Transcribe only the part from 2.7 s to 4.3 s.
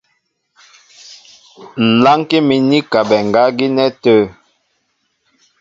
i kabɛ ŋgá gínɛ́ tə̂.